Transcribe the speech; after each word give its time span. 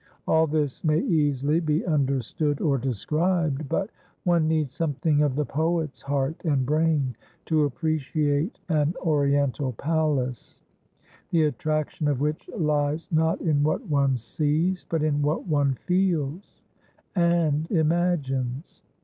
All 0.27 0.47
this 0.47 0.83
may 0.83 0.99
easily 0.99 1.59
be 1.59 1.85
understood 1.85 2.59
or 2.59 2.79
described, 2.79 3.69
but 3.69 3.91
one 4.23 4.47
needs 4.47 4.73
something 4.73 5.21
of 5.21 5.35
the 5.35 5.45
poet's 5.45 6.01
heart 6.01 6.41
and 6.43 6.65
brain 6.65 7.15
to 7.45 7.65
appreciate 7.65 8.57
an 8.67 8.95
Oriental 9.05 9.73
palace, 9.73 10.59
the 11.29 11.43
attraction 11.43 12.07
of 12.07 12.19
which 12.19 12.49
lies 12.57 13.09
not 13.11 13.41
in 13.41 13.61
what 13.61 13.85
one 13.87 14.17
sees, 14.17 14.87
but 14.89 15.03
in 15.03 15.21
what 15.21 15.45
one 15.45 15.75
feels 15.85 16.63
(and 17.15 17.69
imagines?). 17.69 18.81